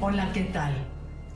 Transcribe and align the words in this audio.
Hola, 0.00 0.30
¿qué 0.32 0.42
tal? 0.42 0.72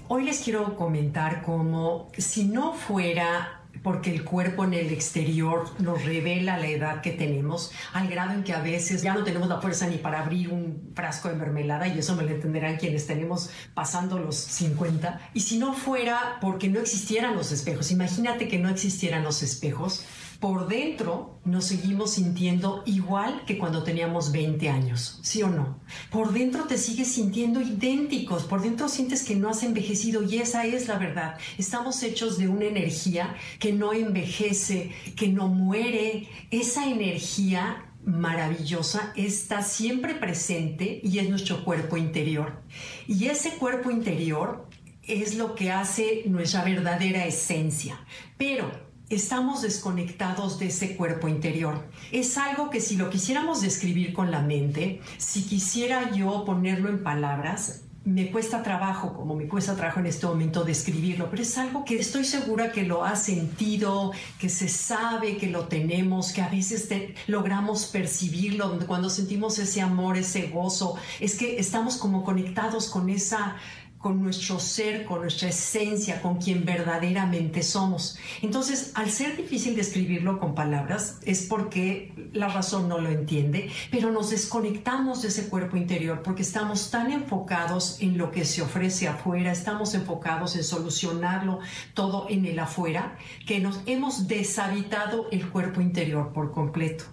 Hoy 0.06 0.22
les 0.22 0.38
quiero 0.38 0.76
comentar 0.76 1.42
cómo 1.42 2.06
si 2.16 2.44
no 2.44 2.74
fuera 2.74 3.60
porque 3.82 4.12
el 4.12 4.22
cuerpo 4.22 4.62
en 4.62 4.74
el 4.74 4.92
exterior 4.92 5.64
nos 5.80 6.04
revela 6.04 6.56
la 6.58 6.68
edad 6.68 7.00
que 7.00 7.10
tenemos, 7.10 7.72
al 7.92 8.06
grado 8.06 8.34
en 8.34 8.44
que 8.44 8.52
a 8.52 8.60
veces 8.60 9.02
ya 9.02 9.14
no 9.14 9.24
tenemos 9.24 9.48
la 9.48 9.60
fuerza 9.60 9.88
ni 9.88 9.96
para 9.96 10.20
abrir 10.20 10.52
un 10.52 10.92
frasco 10.94 11.28
de 11.28 11.34
mermelada, 11.34 11.88
y 11.88 11.98
eso 11.98 12.14
me 12.14 12.22
lo 12.22 12.30
entenderán 12.30 12.76
quienes 12.76 13.04
tenemos 13.08 13.50
pasando 13.74 14.20
los 14.20 14.36
50. 14.36 15.30
Y 15.34 15.40
si 15.40 15.58
no 15.58 15.74
fuera 15.74 16.38
porque 16.40 16.68
no 16.68 16.78
existieran 16.78 17.34
los 17.34 17.50
espejos, 17.50 17.90
imagínate 17.90 18.46
que 18.46 18.60
no 18.60 18.68
existieran 18.68 19.24
los 19.24 19.42
espejos, 19.42 20.04
por 20.42 20.66
dentro 20.66 21.38
nos 21.44 21.66
seguimos 21.66 22.14
sintiendo 22.14 22.82
igual 22.84 23.44
que 23.46 23.58
cuando 23.58 23.84
teníamos 23.84 24.32
20 24.32 24.68
años, 24.68 25.20
¿sí 25.22 25.40
o 25.40 25.48
no? 25.48 25.78
Por 26.10 26.32
dentro 26.32 26.64
te 26.64 26.78
sigues 26.78 27.12
sintiendo 27.12 27.60
idénticos, 27.60 28.42
por 28.42 28.60
dentro 28.60 28.88
sientes 28.88 29.22
que 29.22 29.36
no 29.36 29.48
has 29.48 29.62
envejecido 29.62 30.24
y 30.24 30.38
esa 30.38 30.66
es 30.66 30.88
la 30.88 30.98
verdad. 30.98 31.38
Estamos 31.58 32.02
hechos 32.02 32.38
de 32.38 32.48
una 32.48 32.64
energía 32.64 33.36
que 33.60 33.72
no 33.72 33.92
envejece, 33.92 34.90
que 35.14 35.28
no 35.28 35.46
muere. 35.46 36.26
Esa 36.50 36.90
energía 36.90 37.92
maravillosa 38.04 39.12
está 39.14 39.62
siempre 39.62 40.16
presente 40.16 41.00
y 41.04 41.20
es 41.20 41.30
nuestro 41.30 41.64
cuerpo 41.64 41.96
interior. 41.96 42.64
Y 43.06 43.26
ese 43.26 43.58
cuerpo 43.58 43.92
interior 43.92 44.66
es 45.04 45.36
lo 45.36 45.54
que 45.54 45.70
hace 45.70 46.24
nuestra 46.26 46.64
verdadera 46.64 47.26
esencia. 47.26 48.04
Pero 48.36 48.91
estamos 49.14 49.62
desconectados 49.62 50.58
de 50.58 50.66
ese 50.66 50.96
cuerpo 50.96 51.28
interior. 51.28 51.86
Es 52.10 52.38
algo 52.38 52.70
que 52.70 52.80
si 52.80 52.96
lo 52.96 53.10
quisiéramos 53.10 53.60
describir 53.60 54.12
con 54.12 54.30
la 54.30 54.40
mente, 54.40 55.00
si 55.18 55.42
quisiera 55.44 56.10
yo 56.12 56.44
ponerlo 56.44 56.88
en 56.88 57.02
palabras, 57.02 57.82
me 58.04 58.32
cuesta 58.32 58.62
trabajo, 58.62 59.14
como 59.14 59.36
me 59.36 59.46
cuesta 59.46 59.76
trabajo 59.76 60.00
en 60.00 60.06
este 60.06 60.26
momento 60.26 60.64
describirlo, 60.64 61.30
pero 61.30 61.42
es 61.42 61.56
algo 61.56 61.84
que 61.84 61.98
estoy 61.98 62.24
segura 62.24 62.72
que 62.72 62.82
lo 62.82 63.04
ha 63.04 63.14
sentido, 63.14 64.12
que 64.40 64.48
se 64.48 64.68
sabe 64.68 65.36
que 65.36 65.46
lo 65.46 65.68
tenemos, 65.68 66.32
que 66.32 66.42
a 66.42 66.48
veces 66.48 66.88
logramos 67.28 67.84
percibirlo, 67.84 68.76
cuando 68.88 69.08
sentimos 69.08 69.58
ese 69.58 69.80
amor, 69.80 70.16
ese 70.16 70.48
gozo, 70.48 70.96
es 71.20 71.36
que 71.36 71.60
estamos 71.60 71.96
como 71.96 72.24
conectados 72.24 72.88
con 72.88 73.08
esa 73.08 73.56
con 74.02 74.20
nuestro 74.20 74.58
ser, 74.58 75.04
con 75.04 75.20
nuestra 75.20 75.48
esencia, 75.48 76.20
con 76.20 76.38
quien 76.38 76.64
verdaderamente 76.64 77.62
somos. 77.62 78.18
Entonces, 78.42 78.90
al 78.94 79.08
ser 79.10 79.36
difícil 79.36 79.76
describirlo 79.76 80.40
con 80.40 80.56
palabras, 80.56 81.20
es 81.22 81.42
porque 81.42 82.12
la 82.32 82.48
razón 82.48 82.88
no 82.88 82.98
lo 82.98 83.08
entiende, 83.10 83.70
pero 83.92 84.10
nos 84.10 84.30
desconectamos 84.30 85.22
de 85.22 85.28
ese 85.28 85.48
cuerpo 85.48 85.76
interior 85.76 86.22
porque 86.24 86.42
estamos 86.42 86.90
tan 86.90 87.12
enfocados 87.12 87.98
en 88.00 88.18
lo 88.18 88.32
que 88.32 88.44
se 88.44 88.60
ofrece 88.60 89.06
afuera, 89.06 89.52
estamos 89.52 89.94
enfocados 89.94 90.56
en 90.56 90.64
solucionarlo 90.64 91.60
todo 91.94 92.26
en 92.28 92.44
el 92.44 92.58
afuera, 92.58 93.16
que 93.46 93.60
nos 93.60 93.82
hemos 93.86 94.26
deshabitado 94.26 95.28
el 95.30 95.48
cuerpo 95.48 95.80
interior 95.80 96.32
por 96.32 96.50
completo. 96.50 97.04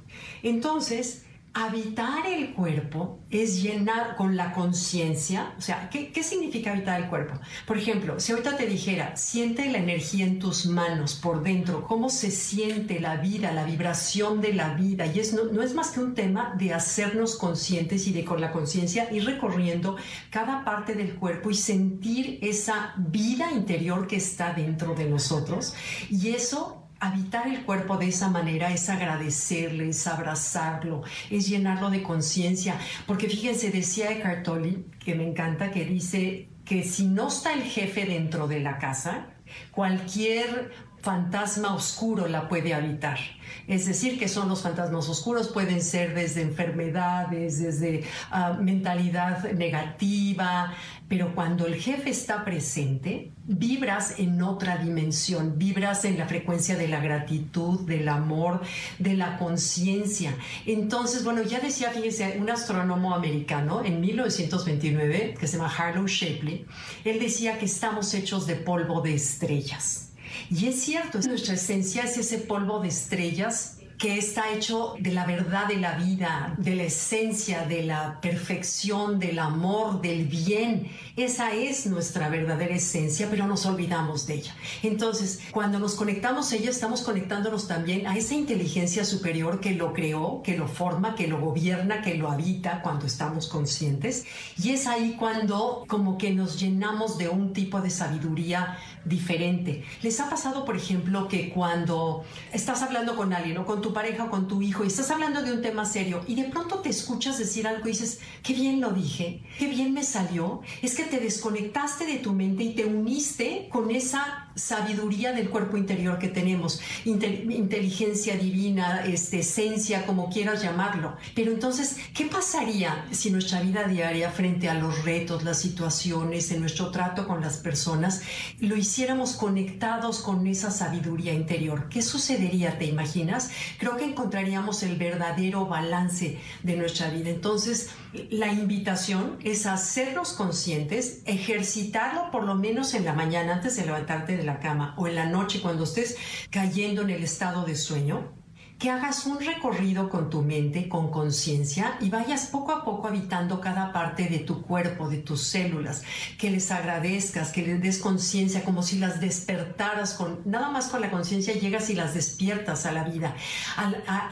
Entonces, 0.41 1.25
Habitar 1.51 2.27
el 2.27 2.53
cuerpo 2.53 3.21
es 3.31 3.63
llenar 3.63 4.15
con 4.15 4.37
la 4.37 4.51
conciencia, 4.51 5.55
o 5.57 5.61
sea, 5.61 5.89
¿qué, 5.89 6.11
¿qué, 6.11 6.21
significa 6.21 6.71
habitar 6.71 7.01
el 7.01 7.09
cuerpo? 7.09 7.39
Por 7.65 7.75
ejemplo, 7.75 8.19
si 8.19 8.31
ahorita 8.31 8.55
te 8.55 8.67
dijera, 8.67 9.17
siente 9.17 9.67
la 9.71 9.79
energía 9.79 10.25
en 10.25 10.37
tus 10.37 10.67
manos 10.67 11.15
por 11.15 11.41
dentro, 11.41 11.85
cómo 11.87 12.11
se 12.11 12.29
siente 12.29 12.99
la 12.99 13.15
vida, 13.15 13.51
la 13.51 13.63
vibración 13.63 14.41
de 14.41 14.53
la 14.53 14.75
vida, 14.75 15.07
y 15.07 15.19
es, 15.19 15.33
no, 15.33 15.45
no 15.45 15.63
es 15.63 15.73
más 15.73 15.89
que 15.89 16.01
un 16.01 16.13
tema 16.13 16.53
de 16.55 16.71
hacernos 16.71 17.35
conscientes 17.35 18.07
y 18.07 18.13
de 18.13 18.23
con 18.23 18.39
la 18.41 18.51
conciencia 18.51 19.11
ir 19.11 19.25
recorriendo 19.25 19.97
cada 20.29 20.63
parte 20.63 20.93
del 20.93 21.15
cuerpo 21.15 21.49
y 21.49 21.55
sentir 21.55 22.37
esa 22.43 22.93
vida 22.97 23.51
interior 23.51 24.05
que 24.05 24.17
está 24.17 24.53
dentro 24.53 24.93
de 24.93 25.09
nosotros, 25.09 25.73
y 26.11 26.29
eso 26.29 26.88
Habitar 26.99 27.47
el 27.47 27.63
cuerpo 27.63 27.97
de 27.97 28.09
esa 28.09 28.29
manera 28.29 28.71
es 28.73 28.89
agradecerle, 28.89 29.89
es 29.89 30.05
abrazarlo, 30.05 31.03
es 31.29 31.47
llenarlo 31.47 31.89
de 31.89 32.03
conciencia. 32.03 32.77
Porque 33.07 33.29
fíjense, 33.29 33.71
decía 33.71 34.11
Eckhart 34.11 34.43
Tolle, 34.43 34.83
que 34.99 35.15
me 35.15 35.27
encanta, 35.27 35.71
que 35.71 35.85
dice 35.85 36.49
que 36.65 36.83
si 36.83 37.05
no 37.07 37.29
está 37.29 37.53
el 37.53 37.63
jefe 37.63 38.05
dentro 38.05 38.47
de 38.47 38.59
la 38.59 38.77
casa, 38.77 39.27
cualquier 39.71 40.71
fantasma 41.01 41.73
oscuro 41.73 42.27
la 42.27 42.47
puede 42.47 42.73
habitar. 42.73 43.19
Es 43.67 43.85
decir, 43.85 44.17
que 44.17 44.27
son 44.27 44.49
los 44.49 44.61
fantasmas 44.61 45.07
oscuros, 45.09 45.49
pueden 45.49 45.81
ser 45.81 46.15
desde 46.15 46.41
enfermedades, 46.41 47.59
desde 47.59 48.03
ah, 48.31 48.57
mentalidad 48.59 49.51
negativa, 49.51 50.73
pero 51.07 51.33
cuando 51.33 51.65
el 51.65 51.75
jefe 51.75 52.09
está 52.09 52.43
presente, 52.45 53.31
vibras 53.45 54.19
en 54.19 54.41
otra 54.41 54.77
dimensión, 54.77 55.57
vibras 55.57 56.05
en 56.05 56.17
la 56.17 56.27
frecuencia 56.27 56.77
de 56.77 56.87
la 56.87 56.99
gratitud, 56.99 57.81
del 57.81 58.09
amor, 58.09 58.61
de 58.99 59.15
la 59.15 59.37
conciencia. 59.37 60.35
Entonces, 60.65 61.23
bueno, 61.23 61.41
ya 61.41 61.59
decía, 61.59 61.89
fíjese, 61.89 62.37
un 62.39 62.49
astrónomo 62.49 63.15
americano 63.15 63.83
en 63.83 64.01
1929, 64.01 65.35
que 65.39 65.47
se 65.47 65.57
llama 65.57 65.73
Harlow 65.75 66.07
Shapley, 66.07 66.65
él 67.05 67.19
decía 67.19 67.57
que 67.57 67.65
estamos 67.65 68.13
hechos 68.13 68.45
de 68.45 68.55
polvo 68.55 69.01
de 69.01 69.15
estrellas. 69.15 70.08
Y 70.49 70.67
es 70.67 70.81
cierto, 70.81 71.19
nuestra 71.19 71.55
esencia 71.55 72.03
es 72.03 72.17
ese 72.17 72.39
polvo 72.39 72.79
de 72.79 72.89
estrellas 72.89 73.79
que 73.99 74.17
está 74.17 74.53
hecho 74.53 74.95
de 74.97 75.11
la 75.11 75.25
verdad 75.25 75.67
de 75.67 75.75
la 75.75 75.95
vida, 75.95 76.55
de 76.57 76.73
la 76.73 76.83
esencia, 76.83 77.65
de 77.65 77.83
la 77.83 78.21
perfección, 78.21 79.19
del 79.19 79.37
amor, 79.39 80.01
del 80.01 80.25
bien. 80.25 80.89
Esa 81.17 81.51
es 81.51 81.85
nuestra 81.85 82.29
verdadera 82.29 82.75
esencia, 82.75 83.27
pero 83.29 83.45
nos 83.45 83.65
olvidamos 83.65 84.25
de 84.25 84.35
ella. 84.35 84.55
Entonces, 84.83 85.41
cuando 85.51 85.79
nos 85.79 85.95
conectamos 85.95 86.49
a 86.53 86.55
ella, 86.55 86.69
estamos 86.69 87.01
conectándonos 87.01 87.67
también 87.67 88.07
a 88.07 88.15
esa 88.15 88.35
inteligencia 88.35 89.03
superior 89.03 89.59
que 89.59 89.71
lo 89.71 89.91
creó, 89.91 90.41
que 90.43 90.57
lo 90.57 90.69
forma, 90.69 91.15
que 91.15 91.27
lo 91.27 91.41
gobierna, 91.41 92.01
que 92.01 92.15
lo 92.15 92.31
habita 92.31 92.81
cuando 92.81 93.05
estamos 93.05 93.49
conscientes. 93.49 94.23
Y 94.63 94.69
es 94.69 94.87
ahí 94.87 95.17
cuando 95.19 95.83
como 95.89 96.17
que 96.17 96.31
nos 96.31 96.57
llenamos 96.57 97.17
de 97.17 97.27
un 97.27 97.51
tipo 97.51 97.81
de 97.81 97.89
sabiduría 97.89 98.77
diferente. 99.05 99.83
¿Les 100.01 100.19
ha 100.19 100.29
pasado, 100.29 100.65
por 100.65 100.75
ejemplo, 100.75 101.27
que 101.27 101.49
cuando 101.49 102.25
estás 102.51 102.81
hablando 102.81 103.15
con 103.15 103.33
alguien 103.33 103.57
o 103.57 103.65
con 103.65 103.81
tu 103.81 103.93
pareja 103.93 104.25
o 104.25 104.29
con 104.29 104.47
tu 104.47 104.61
hijo 104.61 104.83
y 104.83 104.87
estás 104.87 105.09
hablando 105.11 105.41
de 105.41 105.53
un 105.53 105.61
tema 105.61 105.85
serio 105.85 106.23
y 106.27 106.35
de 106.35 106.45
pronto 106.45 106.79
te 106.79 106.89
escuchas 106.89 107.37
decir 107.37 107.67
algo 107.67 107.87
y 107.87 107.91
dices, 107.91 108.19
qué 108.43 108.53
bien 108.53 108.81
lo 108.81 108.91
dije, 108.91 109.43
qué 109.57 109.67
bien 109.67 109.93
me 109.93 110.03
salió? 110.03 110.61
Es 110.81 110.95
que 110.95 111.03
te 111.03 111.19
desconectaste 111.19 112.05
de 112.05 112.17
tu 112.17 112.33
mente 112.33 112.63
y 112.63 112.75
te 112.75 112.85
uniste 112.85 113.69
con 113.71 113.91
esa 113.91 114.48
sabiduría 114.59 115.31
del 115.31 115.49
cuerpo 115.49 115.77
interior 115.77 116.19
que 116.19 116.27
tenemos, 116.27 116.81
inteligencia 117.05 118.35
divina, 118.35 119.03
este, 119.05 119.39
esencia, 119.39 120.05
como 120.05 120.29
quieras 120.29 120.61
llamarlo. 120.61 121.15
Pero 121.35 121.51
entonces, 121.51 121.97
¿qué 122.13 122.25
pasaría 122.25 123.05
si 123.11 123.31
nuestra 123.31 123.61
vida 123.61 123.83
diaria 123.83 124.29
frente 124.31 124.69
a 124.69 124.73
los 124.73 125.03
retos, 125.03 125.43
las 125.43 125.59
situaciones, 125.59 126.51
en 126.51 126.59
nuestro 126.59 126.91
trato 126.91 127.27
con 127.27 127.41
las 127.41 127.57
personas, 127.57 128.21
lo 128.59 128.75
hiciéramos 128.75 129.33
conectados 129.33 130.19
con 130.19 130.45
esa 130.47 130.71
sabiduría 130.71 131.33
interior? 131.33 131.87
¿Qué 131.89 132.01
sucedería, 132.01 132.77
te 132.77 132.85
imaginas? 132.85 133.51
Creo 133.77 133.97
que 133.97 134.05
encontraríamos 134.05 134.83
el 134.83 134.97
verdadero 134.97 135.65
balance 135.65 136.37
de 136.63 136.75
nuestra 136.75 137.09
vida. 137.09 137.29
Entonces, 137.29 137.89
la 138.29 138.51
invitación 138.51 139.37
es 139.43 139.65
hacernos 139.65 140.33
conscientes, 140.33 141.21
ejercitarlo 141.25 142.31
por 142.31 142.43
lo 142.43 142.55
menos 142.55 142.93
en 142.93 143.05
la 143.05 143.13
mañana 143.13 143.53
antes 143.53 143.75
de 143.75 143.85
levantarte 143.85 144.35
de 144.35 144.43
cama 144.57 144.95
o 144.97 145.07
en 145.07 145.13
la 145.13 145.27
noche 145.27 145.61
cuando 145.61 145.83
estés 145.83 146.17
cayendo 146.49 147.03
en 147.03 147.11
el 147.11 147.23
estado 147.23 147.63
de 147.63 147.75
sueño 147.75 148.33
que 148.79 148.89
hagas 148.89 149.25
un 149.25 149.41
recorrido 149.41 150.09
con 150.09 150.29
tu 150.29 150.41
mente, 150.41 150.87
con 150.87 151.11
conciencia 151.11 151.97
y 151.99 152.09
vayas 152.09 152.45
poco 152.45 152.71
a 152.71 152.85
poco 152.85 153.09
habitando 153.09 153.59
cada 153.59 153.91
parte 153.91 154.29
de 154.29 154.39
tu 154.39 154.61
cuerpo, 154.61 155.09
de 155.09 155.17
tus 155.17 155.43
células, 155.43 156.03
que 156.37 156.49
les 156.49 156.71
agradezcas, 156.71 157.51
que 157.51 157.61
les 157.61 157.81
des 157.81 157.99
conciencia, 157.99 158.63
como 158.63 158.81
si 158.81 158.97
las 158.97 159.19
despertaras 159.19 160.13
con, 160.13 160.39
nada 160.45 160.69
más 160.69 160.87
con 160.87 161.01
la 161.01 161.11
conciencia 161.11 161.53
llegas 161.53 161.89
y 161.89 161.95
las 161.95 162.13
despiertas 162.13 162.85
a 162.85 162.93
la 162.93 163.03
vida. 163.03 163.35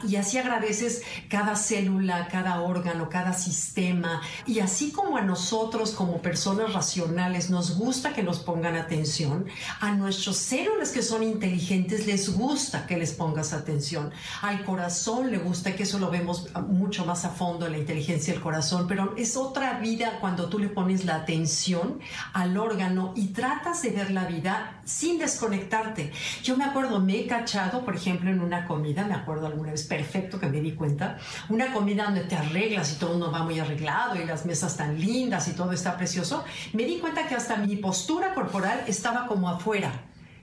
y 0.08 0.16
así 0.16 0.38
agradeces 0.38 1.02
cada 1.28 1.54
célula, 1.54 2.28
cada 2.28 2.62
órgano, 2.62 3.10
cada 3.10 3.34
sistema. 3.34 4.22
Y 4.46 4.60
así 4.60 4.92
como 4.92 5.18
a 5.18 5.20
nosotros, 5.20 5.90
como 5.90 6.22
personas 6.22 6.72
racionales, 6.72 7.50
nos 7.50 7.76
gusta 7.76 8.14
que 8.14 8.22
nos 8.22 8.38
pongan 8.38 8.76
atención, 8.76 9.44
a 9.80 9.92
nuestras 9.92 10.36
células 10.36 10.90
que 10.90 11.02
son 11.02 11.22
inteligentes 11.22 12.06
les 12.06 12.34
gusta 12.34 12.86
que 12.86 12.96
les 12.96 13.12
pongas 13.12 13.52
atención 13.52 14.10
al 14.42 14.64
corazón 14.64 15.30
le 15.30 15.38
gusta, 15.38 15.74
que 15.74 15.82
eso 15.82 15.98
lo 15.98 16.10
vemos 16.10 16.48
mucho 16.68 17.04
más 17.04 17.24
a 17.24 17.30
fondo, 17.30 17.68
la 17.68 17.78
inteligencia 17.78 18.32
del 18.32 18.42
corazón, 18.42 18.86
pero 18.86 19.14
es 19.16 19.36
otra 19.36 19.78
vida 19.78 20.18
cuando 20.20 20.48
tú 20.48 20.58
le 20.58 20.68
pones 20.68 21.04
la 21.04 21.16
atención 21.16 22.00
al 22.32 22.56
órgano 22.56 23.12
y 23.16 23.28
tratas 23.28 23.82
de 23.82 23.90
ver 23.90 24.10
la 24.10 24.26
vida 24.26 24.80
sin 24.84 25.18
desconectarte. 25.18 26.12
Yo 26.42 26.56
me 26.56 26.64
acuerdo, 26.64 27.00
me 27.00 27.18
he 27.18 27.26
cachado, 27.26 27.84
por 27.84 27.96
ejemplo, 27.96 28.30
en 28.30 28.40
una 28.40 28.66
comida, 28.66 29.04
me 29.04 29.14
acuerdo 29.14 29.46
alguna 29.46 29.72
vez 29.72 29.84
perfecto 29.84 30.38
que 30.38 30.46
me 30.46 30.60
di 30.60 30.72
cuenta, 30.72 31.18
una 31.48 31.72
comida 31.72 32.04
donde 32.04 32.22
te 32.22 32.36
arreglas 32.36 32.92
y 32.92 32.96
todo 32.96 33.16
uno 33.16 33.32
va 33.32 33.42
muy 33.42 33.58
arreglado 33.58 34.16
y 34.16 34.24
las 34.24 34.46
mesas 34.46 34.76
tan 34.76 35.00
lindas 35.00 35.48
y 35.48 35.52
todo 35.52 35.72
está 35.72 35.96
precioso, 35.96 36.44
me 36.72 36.84
di 36.84 36.98
cuenta 36.98 37.26
que 37.26 37.34
hasta 37.34 37.56
mi 37.56 37.76
postura 37.76 38.34
corporal 38.34 38.84
estaba 38.86 39.26
como 39.26 39.48
afuera 39.48 39.92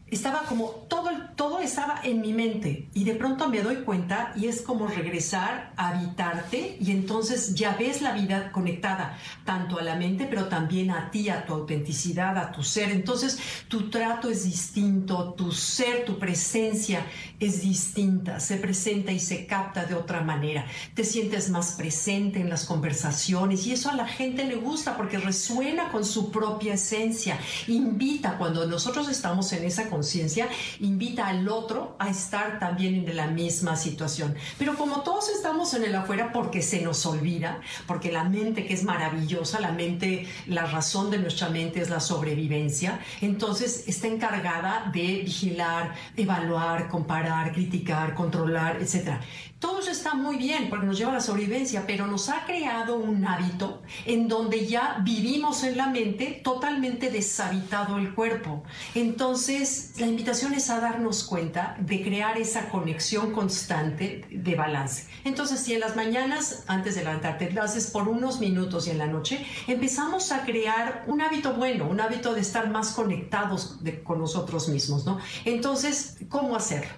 estaba 0.07 0.43
como 0.43 0.69
todo, 0.87 1.09
todo 1.55 1.63
estaba 1.63 2.01
en 2.03 2.19
mi 2.19 2.33
mente 2.33 2.89
y 2.93 3.05
de 3.05 3.15
pronto 3.15 3.47
me 3.47 3.61
doy 3.61 3.77
cuenta 3.77 4.33
y 4.35 4.47
es 4.47 4.61
como 4.61 4.87
regresar 4.87 5.71
a 5.77 5.91
habitarte 5.91 6.77
y 6.81 6.91
entonces 6.91 7.55
ya 7.55 7.77
ves 7.77 8.01
la 8.01 8.11
vida 8.11 8.51
conectada 8.51 9.17
tanto 9.45 9.79
a 9.79 9.81
la 9.81 9.95
mente 9.95 10.27
pero 10.29 10.49
también 10.49 10.91
a 10.91 11.11
ti, 11.11 11.29
a 11.29 11.45
tu 11.45 11.53
autenticidad, 11.53 12.37
a 12.37 12.51
tu 12.51 12.61
ser. 12.61 12.91
Entonces 12.91 13.39
tu 13.69 13.89
trato 13.89 14.29
es 14.29 14.43
distinto, 14.43 15.33
tu 15.37 15.53
ser, 15.53 16.03
tu 16.03 16.19
presencia 16.19 17.05
es 17.39 17.61
distinta, 17.61 18.41
se 18.41 18.57
presenta 18.57 19.13
y 19.13 19.19
se 19.21 19.45
capta 19.45 19.85
de 19.85 19.95
otra 19.95 20.21
manera. 20.21 20.65
Te 20.93 21.05
sientes 21.05 21.49
más 21.49 21.73
presente 21.73 22.41
en 22.41 22.49
las 22.49 22.65
conversaciones 22.65 23.65
y 23.65 23.71
eso 23.71 23.89
a 23.89 23.95
la 23.95 24.07
gente 24.07 24.43
le 24.43 24.55
gusta 24.55 24.97
porque 24.97 25.19
resuena 25.19 25.89
con 25.89 26.03
su 26.03 26.31
propia 26.31 26.73
esencia. 26.73 27.39
Invita 27.67 28.37
cuando 28.37 28.65
nosotros 28.65 29.07
estamos 29.07 29.53
en 29.53 29.63
esa 29.63 29.89
conciencia, 29.89 30.49
invita 30.81 31.27
al 31.27 31.44
otro 31.49 31.95
a 31.99 32.09
estar 32.09 32.59
también 32.59 32.95
en 32.95 33.15
la 33.15 33.27
misma 33.27 33.75
situación. 33.75 34.35
Pero 34.57 34.75
como 34.75 35.01
todos 35.01 35.29
estamos 35.29 35.73
en 35.73 35.83
el 35.83 35.95
afuera 35.95 36.31
porque 36.31 36.61
se 36.61 36.81
nos 36.81 37.05
olvida, 37.05 37.61
porque 37.87 38.11
la 38.11 38.23
mente 38.23 38.65
que 38.65 38.73
es 38.73 38.83
maravillosa, 38.83 39.59
la 39.59 39.71
mente, 39.71 40.27
la 40.47 40.65
razón 40.65 41.11
de 41.11 41.17
nuestra 41.17 41.49
mente 41.49 41.81
es 41.81 41.89
la 41.89 41.99
sobrevivencia, 41.99 42.99
entonces 43.21 43.85
está 43.87 44.07
encargada 44.07 44.89
de 44.93 45.21
vigilar, 45.25 45.93
evaluar, 46.15 46.87
comparar, 46.89 47.51
criticar, 47.51 48.13
controlar, 48.13 48.81
etc. 48.81 49.19
Todo 49.59 49.79
eso 49.79 49.91
está 49.91 50.13
muy 50.13 50.35
bien 50.37 50.69
porque 50.69 50.85
nos 50.85 50.97
lleva 50.97 51.11
a 51.11 51.15
la 51.15 51.21
sobrevivencia, 51.21 51.85
pero 51.87 52.05
nos 52.07 52.29
ha 52.29 52.45
creado 52.45 52.97
un 52.97 53.25
hábito 53.25 53.81
en 54.05 54.27
donde 54.27 54.67
ya 54.67 55.01
vivimos 55.03 55.63
en 55.63 55.77
la 55.77 55.87
mente 55.87 56.41
totalmente 56.43 57.09
deshabitado 57.09 57.97
el 57.97 58.13
cuerpo. 58.13 58.63
Entonces, 58.93 59.93
la 59.97 60.07
invitación 60.07 60.53
es 60.53 60.69
a 60.69 60.79
darnos 60.79 61.23
cuenta 61.23 61.34
de 61.35 62.01
crear 62.01 62.37
esa 62.37 62.69
conexión 62.69 63.33
constante 63.33 64.25
de 64.31 64.55
balance. 64.55 65.07
Entonces, 65.25 65.59
si 65.59 65.73
en 65.73 65.81
las 65.81 65.95
mañanas, 65.95 66.63
antes 66.67 66.95
de 66.95 67.03
levantarte, 67.03 67.51
lo 67.51 67.61
haces 67.61 67.87
por 67.87 68.07
unos 68.07 68.39
minutos 68.39 68.87
y 68.87 68.91
en 68.91 68.99
la 68.99 69.07
noche, 69.07 69.45
empezamos 69.67 70.31
a 70.31 70.45
crear 70.45 71.03
un 71.07 71.21
hábito 71.21 71.53
bueno, 71.53 71.87
un 71.87 71.99
hábito 71.99 72.33
de 72.33 72.41
estar 72.41 72.69
más 72.69 72.91
conectados 72.91 73.79
con 74.03 74.19
nosotros 74.19 74.69
mismos. 74.69 75.05
Entonces, 75.43 76.17
¿cómo 76.29 76.55
hacerlo? 76.55 76.93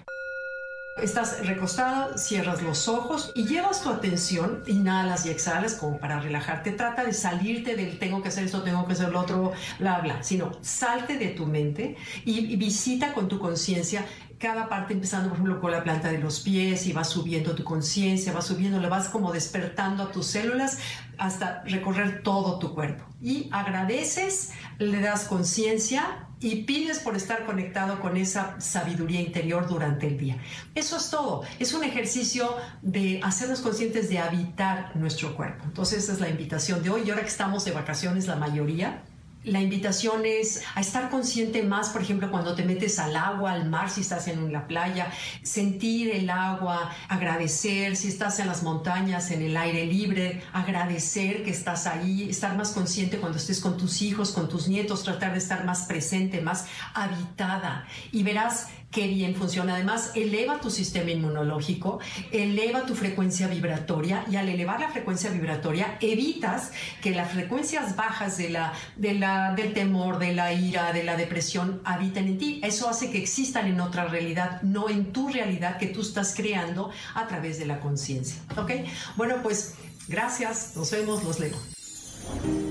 Estás 1.02 1.46
recostado, 1.46 2.18
cierras 2.18 2.62
los 2.62 2.88
ojos 2.88 3.32
y 3.34 3.46
llevas 3.46 3.82
tu 3.82 3.90
atención, 3.90 4.62
inhalas 4.66 5.26
y 5.26 5.30
exhalas 5.30 5.74
como 5.74 5.98
para 5.98 6.18
relajarte. 6.20 6.72
Trata 6.72 7.04
de 7.04 7.12
salirte 7.12 7.76
del 7.76 7.98
tengo 7.98 8.20
que 8.20 8.28
hacer 8.28 8.44
esto, 8.44 8.62
tengo 8.62 8.86
que 8.86 8.94
hacer 8.94 9.10
lo 9.10 9.20
otro, 9.20 9.52
bla, 9.78 10.00
bla, 10.00 10.22
sino 10.22 10.52
salte 10.60 11.16
de 11.16 11.28
tu 11.28 11.46
mente 11.46 11.96
y, 12.24 12.56
visita 12.56 13.12
con 13.12 13.28
tu 13.28 13.38
conciencia 13.38 14.04
cada 14.38 14.68
parte 14.68 14.92
empezando, 14.92 15.28
por 15.28 15.38
ejemplo, 15.38 15.60
con 15.60 15.72
la 15.72 15.82
planta 15.82 16.10
de 16.10 16.18
los 16.18 16.40
pies 16.40 16.86
y 16.86 16.92
vas 16.92 17.08
subiendo 17.08 17.54
tu 17.54 17.64
conciencia, 17.64 18.32
vas 18.32 18.46
subiendo, 18.46 18.78
le 18.80 18.88
vas 18.88 19.08
como 19.08 19.32
despertando 19.32 20.04
a 20.04 20.12
tus 20.12 20.26
células 20.26 20.78
hasta 21.18 21.62
recorrer 21.64 22.22
todo 22.22 22.58
tu 22.58 22.74
cuerpo. 22.74 23.04
Y 23.20 23.48
agradeces, 23.52 24.52
le 24.78 25.00
das 25.00 25.24
conciencia 25.24 26.28
y 26.40 26.62
pides 26.62 27.00
por 27.00 27.16
estar 27.16 27.44
conectado 27.44 28.00
con 28.00 28.16
esa 28.16 28.60
sabiduría 28.60 29.20
interior 29.20 29.68
durante 29.68 30.06
el 30.06 30.16
día. 30.16 30.38
Eso 30.74 30.96
es 30.96 31.10
todo. 31.10 31.42
Es 31.58 31.74
un 31.74 31.82
ejercicio 31.82 32.56
de 32.82 33.20
hacernos 33.24 33.60
conscientes 33.60 34.08
de 34.08 34.20
habitar 34.20 34.94
nuestro 34.96 35.34
cuerpo. 35.34 35.64
Entonces 35.64 36.04
esa 36.04 36.12
es 36.12 36.20
la 36.20 36.28
invitación 36.28 36.82
de 36.82 36.90
hoy. 36.90 37.02
Y 37.04 37.10
ahora 37.10 37.22
que 37.22 37.28
estamos 37.28 37.64
de 37.64 37.72
vacaciones 37.72 38.26
la 38.26 38.36
mayoría, 38.36 39.02
la 39.48 39.60
invitación 39.60 40.24
es 40.24 40.62
a 40.74 40.80
estar 40.80 41.10
consciente 41.10 41.62
más, 41.62 41.90
por 41.90 42.02
ejemplo, 42.02 42.30
cuando 42.30 42.54
te 42.54 42.64
metes 42.64 42.98
al 42.98 43.16
agua, 43.16 43.52
al 43.52 43.68
mar, 43.68 43.90
si 43.90 44.00
estás 44.00 44.28
en 44.28 44.52
la 44.52 44.66
playa, 44.66 45.10
sentir 45.42 46.10
el 46.10 46.30
agua, 46.30 46.90
agradecer, 47.08 47.96
si 47.96 48.08
estás 48.08 48.38
en 48.40 48.46
las 48.46 48.62
montañas, 48.62 49.30
en 49.30 49.42
el 49.42 49.56
aire 49.56 49.86
libre, 49.86 50.42
agradecer 50.52 51.42
que 51.42 51.50
estás 51.50 51.86
ahí, 51.86 52.28
estar 52.28 52.56
más 52.56 52.70
consciente 52.70 53.18
cuando 53.18 53.38
estés 53.38 53.60
con 53.60 53.76
tus 53.76 54.02
hijos, 54.02 54.32
con 54.32 54.48
tus 54.48 54.68
nietos, 54.68 55.02
tratar 55.02 55.32
de 55.32 55.38
estar 55.38 55.64
más 55.64 55.82
presente, 55.82 56.40
más 56.40 56.66
habitada. 56.94 57.86
Y 58.12 58.22
verás 58.22 58.68
qué 58.90 59.06
bien 59.06 59.34
funciona. 59.34 59.74
Además, 59.74 60.12
eleva 60.14 60.60
tu 60.60 60.70
sistema 60.70 61.10
inmunológico, 61.10 62.00
eleva 62.32 62.86
tu 62.86 62.94
frecuencia 62.94 63.46
vibratoria 63.46 64.24
y 64.30 64.36
al 64.36 64.48
elevar 64.48 64.80
la 64.80 64.88
frecuencia 64.88 65.30
vibratoria 65.30 65.98
evitas 66.00 66.72
que 67.02 67.10
las 67.10 67.30
frecuencias 67.30 67.96
bajas 67.96 68.38
de 68.38 68.50
la, 68.50 68.72
de 68.96 69.14
la, 69.14 69.37
del 69.56 69.72
temor, 69.72 70.18
de 70.18 70.32
la 70.32 70.52
ira, 70.52 70.92
de 70.92 71.04
la 71.04 71.16
depresión 71.16 71.80
habiten 71.84 72.26
en 72.28 72.38
ti. 72.38 72.60
Eso 72.62 72.88
hace 72.88 73.10
que 73.10 73.18
existan 73.18 73.66
en 73.66 73.80
otra 73.80 74.04
realidad, 74.06 74.62
no 74.62 74.88
en 74.88 75.12
tu 75.12 75.28
realidad 75.28 75.78
que 75.78 75.86
tú 75.86 76.02
estás 76.02 76.34
creando 76.34 76.90
a 77.14 77.26
través 77.26 77.58
de 77.58 77.66
la 77.66 77.80
conciencia. 77.80 78.40
¿Ok? 78.56 78.72
Bueno, 79.16 79.36
pues 79.42 79.74
gracias, 80.08 80.72
nos 80.76 80.90
vemos, 80.90 81.24
los 81.24 81.40
leo. 81.40 82.67